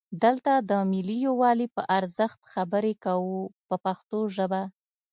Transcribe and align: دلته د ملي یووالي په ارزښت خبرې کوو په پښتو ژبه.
دلته 0.23 0.51
د 0.69 0.71
ملي 0.91 1.17
یووالي 1.27 1.67
په 1.75 1.81
ارزښت 1.97 2.39
خبرې 2.53 2.93
کوو 3.05 3.33
په 3.67 3.75
پښتو 3.85 4.19
ژبه. 4.35 4.61